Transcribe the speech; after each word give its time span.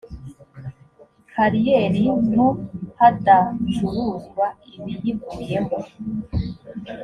kariyeri 1.31 2.05
nto 2.29 2.49
hadacuruzwa 2.99 4.45
ibiyivuyemo 4.79 5.77